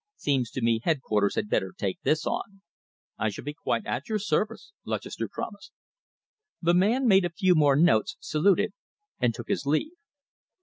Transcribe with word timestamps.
Seems 0.15 0.49
to 0.49 0.61
me 0.63 0.79
headquarters 0.83 1.35
had 1.35 1.47
better 1.47 1.71
take 1.77 2.01
this 2.01 2.25
on." 2.25 2.63
"I 3.19 3.29
shall 3.29 3.43
be 3.43 3.53
quite 3.53 3.85
at 3.85 4.09
your 4.09 4.17
service," 4.17 4.71
Lutchester 4.83 5.29
promised. 5.31 5.73
The 6.59 6.73
man 6.73 7.05
made 7.07 7.23
a 7.23 7.29
few 7.29 7.53
more 7.53 7.75
notes, 7.75 8.17
saluted, 8.19 8.73
and 9.19 9.31
took 9.31 9.47
his 9.47 9.67
leave. 9.67 9.91